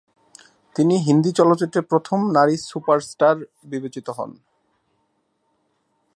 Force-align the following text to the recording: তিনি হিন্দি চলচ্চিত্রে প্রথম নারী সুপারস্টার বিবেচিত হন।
তিনি 0.75 0.95
হিন্দি 0.97 1.31
চলচ্চিত্রে 1.31 1.81
প্রথম 1.81 2.19
নারী 2.31 2.55
সুপারস্টার 2.69 3.35
বিবেচিত 3.63 4.07
হন। 4.09 4.31